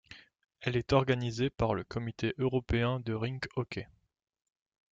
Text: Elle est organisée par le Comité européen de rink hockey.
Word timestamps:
Elle 0.61 0.77
est 0.77 0.93
organisée 0.93 1.51
par 1.51 1.75
le 1.75 1.83
Comité 1.83 2.33
européen 2.39 2.99
de 3.01 3.13
rink 3.13 3.47
hockey. 3.55 3.87